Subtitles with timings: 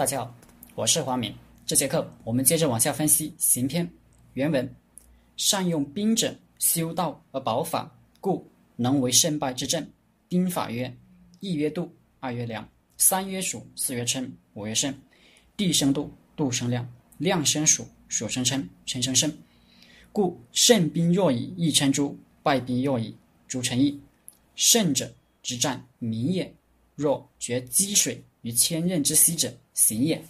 [0.00, 0.34] 大家好，
[0.74, 1.34] 我是华明。
[1.66, 3.86] 这节课我们接着往下分析行篇
[4.32, 4.74] 原文：
[5.36, 9.86] 善用兵者，修道而保法，故能为胜败之政。
[10.26, 10.96] 兵法曰：
[11.40, 12.66] 一曰度，二曰量，
[12.96, 14.94] 三曰数，四曰称，五曰胜。
[15.54, 19.30] 地生度，度生量，量生数，数生称，称生胜。
[20.12, 23.14] 故胜兵若以一称诸，败兵若以
[23.46, 24.00] 诸称一。
[24.56, 25.12] 胜者
[25.42, 26.54] 之战名也，
[26.94, 30.22] 若决积水于千仞之溪者，行也。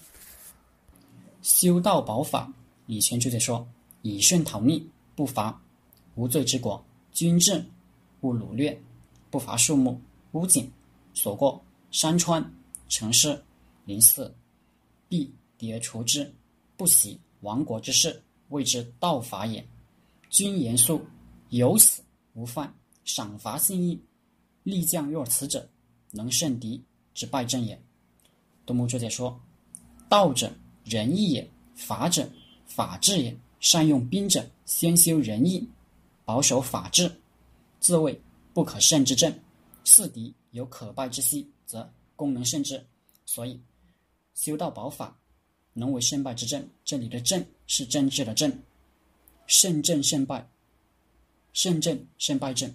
[1.42, 2.52] 修道保法，
[2.86, 3.66] 李全注解说：
[4.02, 5.60] 以顺逃逆，不伐
[6.16, 6.82] 无罪之国；
[7.12, 7.64] 君正
[8.20, 8.78] 勿掳掠，
[9.30, 10.00] 不伐树木、
[10.32, 10.70] 屋井、
[11.14, 12.44] 所过、山川、
[12.88, 13.42] 城市、
[13.84, 14.34] 林寺，
[15.08, 16.30] 必敌而除之，
[16.76, 19.66] 不喜亡国之事，谓之道法也。
[20.28, 21.00] 君严肃，
[21.48, 22.02] 有死
[22.34, 22.72] 无犯，
[23.04, 24.00] 赏罚信义，
[24.62, 25.68] 力将若此者，
[26.10, 26.82] 能胜敌
[27.14, 27.80] 之败阵也。
[28.64, 29.40] 杜牧注解说：
[30.08, 30.52] 道者。
[30.82, 32.28] 仁义也，法者
[32.66, 33.36] 法治也。
[33.60, 35.68] 善用兵者，先修仁义，
[36.24, 37.12] 保守法治，
[37.78, 38.18] 自谓
[38.54, 39.32] 不可胜之政。
[39.84, 42.82] 四敌有可败之隙，则功能胜之。
[43.26, 43.60] 所以，
[44.34, 45.14] 修道保法，
[45.74, 46.66] 能为胜败之政。
[46.82, 48.50] 这里的“政”是政治的“政”，
[49.46, 50.48] 胜政胜败，
[51.52, 52.74] 胜政胜败政。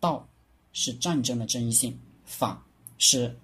[0.00, 0.28] 道
[0.72, 2.66] 是战争的正义性，法
[2.98, 3.34] 是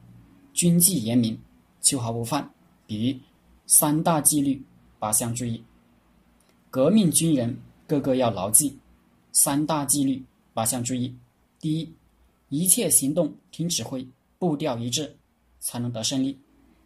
[0.52, 1.40] 军纪严明，
[1.80, 2.48] 秋毫无犯。
[2.86, 3.20] 比喻。
[3.66, 4.60] 三大纪律，
[4.98, 5.62] 八项注意。
[6.70, 8.76] 革命军人个个要牢记
[9.30, 10.20] 三大纪律，
[10.52, 11.14] 八项注意。
[11.60, 11.94] 第一，
[12.48, 14.04] 一切行动听指挥，
[14.40, 15.16] 步调一致，
[15.60, 16.36] 才能得胜利。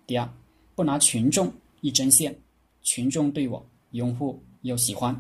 [0.06, 0.31] 第二，
[0.75, 1.50] 不拿群众
[1.81, 2.39] 一针线，
[2.83, 5.19] 群众对我拥护又喜欢。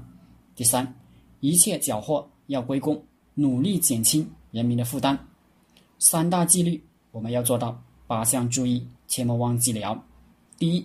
[0.54, 0.94] 第三，
[1.40, 3.02] 一切缴获要归公，
[3.32, 5.18] 努力减轻人民的负担。
[5.98, 10.04] 三大纪律我们要做到，八项注意切莫忘记了。
[10.58, 10.84] 第一。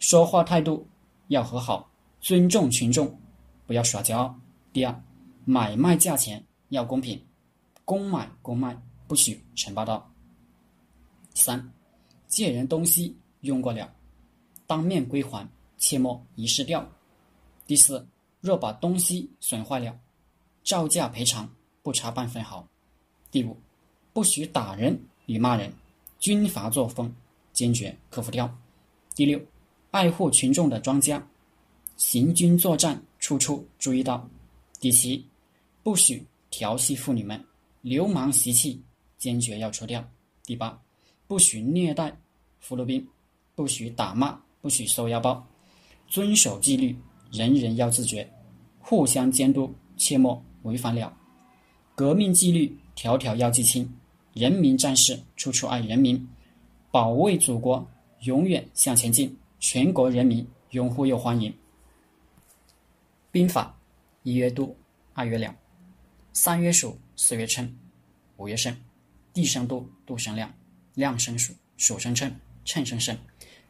[0.00, 0.84] 说话态度
[1.28, 1.88] 要和好，
[2.20, 3.16] 尊重群众，
[3.64, 4.34] 不要耍骄傲。
[4.72, 5.02] 第二，
[5.44, 7.22] 买卖价钱要公平，
[7.84, 8.76] 公买公卖，
[9.06, 10.10] 不许陈霸道。
[11.34, 11.72] 三，
[12.26, 13.88] 借人东西用过了，
[14.66, 15.48] 当面归还，
[15.78, 16.84] 切莫遗失掉。
[17.68, 18.04] 第四，
[18.40, 19.96] 若把东西损坏了，
[20.64, 21.48] 照价赔偿，
[21.84, 22.66] 不差半分毫。
[23.30, 23.56] 第五，
[24.12, 25.72] 不许打人与骂人，
[26.18, 27.14] 军阀作风
[27.60, 28.50] 坚决克服掉。
[29.14, 29.38] 第六。
[29.90, 31.20] 爱护群众的庄稼，
[31.98, 34.26] 行军作战处处注意到。
[34.78, 35.26] 第七，
[35.82, 37.44] 不许调戏妇女们，
[37.82, 38.80] 流氓习气
[39.18, 40.02] 坚决要除掉。
[40.44, 40.80] 第八，
[41.26, 42.16] 不许虐待
[42.60, 43.06] 俘虏兵，
[43.54, 45.46] 不许打骂，不许收腰包，
[46.06, 46.96] 遵守纪律，
[47.30, 48.26] 人人要自觉，
[48.78, 51.12] 互相监督，切莫违反了。
[51.94, 53.92] 革命纪律条条要记清，
[54.34, 56.26] 人民战士处处爱人民，
[56.90, 57.88] 保卫祖国
[58.20, 59.36] 永远向前进。
[59.62, 61.54] 全国人民拥护又欢迎。
[63.30, 63.78] 兵法：
[64.22, 64.74] 一曰度，
[65.12, 65.54] 二曰量，
[66.32, 67.70] 三曰数，四曰称，
[68.38, 68.74] 五曰胜。
[69.34, 70.52] 地生度，度生量，
[70.94, 72.34] 量生数，数生称，
[72.64, 73.14] 称生胜。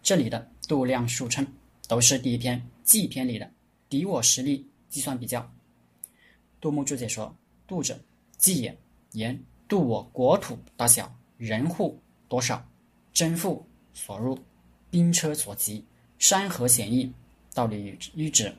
[0.01, 1.45] 这里的度量数称
[1.89, 3.51] 都是第一篇计篇里的
[3.89, 5.53] 敌我实力计算比较。
[6.61, 7.35] 杜牧注解说：
[7.67, 7.99] 度者，
[8.39, 8.79] 计也，
[9.13, 12.65] 言度我国土大小，人户多少，
[13.13, 14.39] 征赋所入。
[14.91, 15.85] 兵车所及，
[16.19, 17.13] 山河险易，
[17.55, 18.53] 道理与之。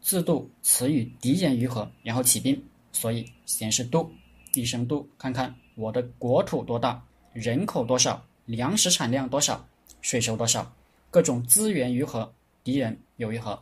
[0.00, 2.64] 自度此与敌人于何，然后起兵。
[2.92, 4.08] 所以先是度，
[4.52, 9.66] 地生度，看看我的国土多大，人口多少，粮食产量多少，
[10.00, 10.72] 税收多少，
[11.10, 12.32] 各种资源于何，
[12.62, 13.60] 敌人又于何。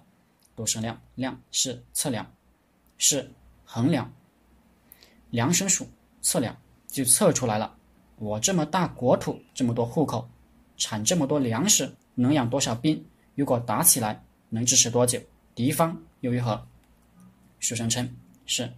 [0.54, 2.30] 度生量，量是测量，
[2.98, 3.26] 是
[3.64, 4.12] 衡量。
[5.30, 5.88] 量生数，
[6.20, 6.54] 测量
[6.88, 7.74] 就测出来了。
[8.22, 10.30] 我这么大国土，这么多户口。
[10.76, 13.04] 产这么多粮食，能养多少兵？
[13.34, 15.20] 如果打起来，能支持多久？
[15.56, 16.64] 敌方又如何？
[17.58, 18.08] 书生称
[18.46, 18.72] 是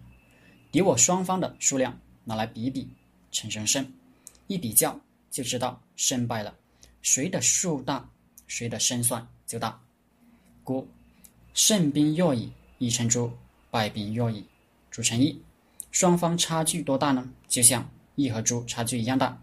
[0.71, 2.89] 敌我双方的数量拿来比比，
[3.31, 3.85] 陈生胜。
[4.47, 6.55] 一比较就知道胜败了，
[7.03, 8.09] 谁的数大，
[8.47, 9.79] 谁的胜算就大。
[10.63, 10.87] 故
[11.53, 13.31] 胜兵若以一称诸，
[13.69, 14.43] 败兵若以
[14.89, 15.39] 诸称一。
[15.91, 17.31] 双方差距多大呢？
[17.47, 19.41] 就像一和猪差距一样大。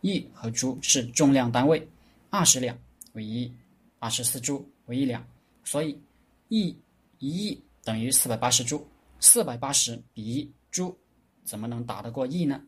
[0.00, 1.86] 一和猪是重量单位。
[2.30, 2.78] 二十两
[3.12, 3.52] 为一，
[3.98, 5.26] 二十四株为一两，
[5.64, 6.00] 所以
[6.48, 6.76] 一
[7.18, 8.86] 一亿等于四百八十株，
[9.18, 10.96] 四百八十比一株，
[11.44, 12.62] 怎么能打得过亿呢？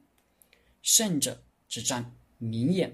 [0.83, 2.93] 胜者之战，名也。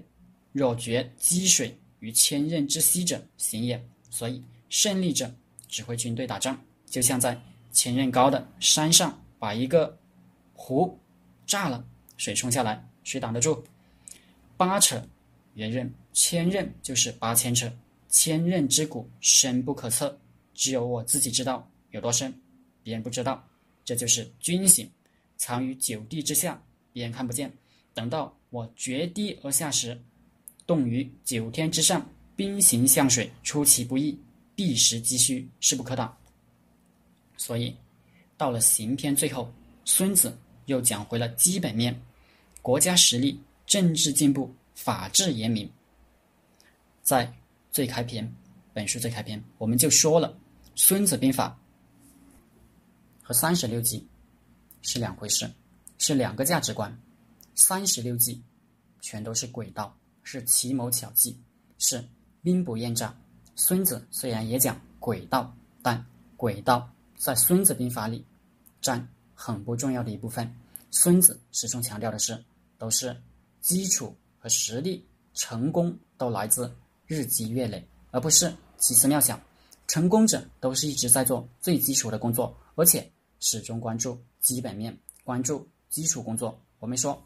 [0.51, 3.83] 若决积水于千仞之溪者，行也。
[4.09, 5.31] 所以胜利者
[5.67, 7.39] 指挥军队打仗，就像在
[7.71, 9.97] 千仞高的山上把一个
[10.53, 10.97] 湖
[11.45, 11.83] 炸了，
[12.19, 13.63] 水冲下来，谁挡得住？
[14.57, 15.01] 八扯
[15.53, 17.71] 圆刃千仞就是八千尺，
[18.09, 20.19] 千仞之谷深不可测，
[20.53, 22.37] 只有我自己知道有多深，
[22.83, 23.41] 别人不知道。
[23.85, 24.91] 这就是军行，
[25.37, 26.61] 藏于九地之下，
[26.91, 27.49] 别人看不见。
[27.93, 29.97] 等到我绝地而下时，
[30.67, 32.05] 动于九天之上，
[32.35, 34.19] 兵行向水，出其不意，
[34.55, 36.13] 避实击虚，势不可挡。
[37.37, 37.73] 所以，
[38.35, 39.49] 到了行篇最后，
[39.85, 41.97] 孙子又讲回了基本面：
[42.61, 45.69] 国家实力、政治进步、法治严明。
[47.01, 47.33] 在
[47.71, 48.31] 最开篇，
[48.73, 50.29] 本书最开篇，我们就说了，
[50.75, 51.57] 《孙子兵法》
[53.25, 54.05] 和三十六计
[54.81, 55.49] 是两回事，
[55.97, 56.95] 是两个价值观。
[57.55, 58.41] 三十六计
[59.01, 61.37] 全都是诡道，是奇谋巧计，
[61.77, 62.03] 是
[62.41, 63.15] 兵不厌诈。
[63.55, 66.05] 孙子虽然也讲诡道，但
[66.37, 68.23] 诡道在《孙子兵法》里
[68.81, 70.53] 占很不重要的一部分。
[70.91, 72.43] 孙子始终强调的是，
[72.77, 73.15] 都是
[73.61, 76.73] 基础和实力，成功都来自
[77.05, 79.39] 日积月累，而不是奇思妙想。
[79.87, 86.59] 成功者都是一直在做最基础的工作，而且始终关注基本面，关注基础工作。
[86.79, 87.21] 我们说。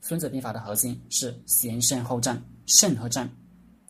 [0.00, 3.28] 孙子兵法的核心是先胜后战，胜和战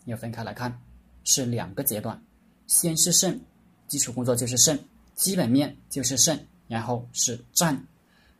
[0.05, 0.81] 要分开来看，
[1.23, 2.19] 是两个阶段。
[2.65, 3.39] 先是胜，
[3.87, 4.77] 基础工作就是胜，
[5.13, 6.37] 基本面就是胜，
[6.67, 7.87] 然后是战。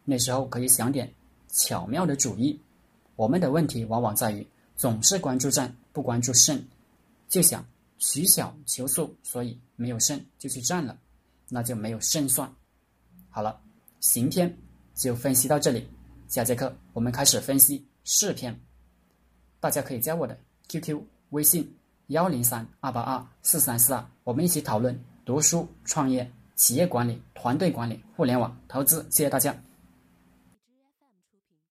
[0.09, 1.13] 那时候可以想点
[1.47, 2.59] 巧妙的主意。
[3.15, 4.45] 我们的问题往往在于
[4.75, 6.59] 总是关注战，不关注胜，
[7.27, 7.63] 就想
[7.99, 10.97] 取巧求速，所以没有胜就去战了，
[11.49, 12.51] 那就没有胜算。
[13.29, 13.61] 好了，
[13.99, 14.57] 行篇
[14.95, 15.87] 就分析到这里。
[16.27, 18.59] 下节课我们开始分析四篇，
[19.59, 20.37] 大家可以加我的
[20.69, 21.71] QQ 微信
[22.07, 29.05] 幺零三二八二四三四二，我们一起讨论读书、创业、企业管理、团队管理、互联网投资。
[29.09, 29.68] 谢谢大家。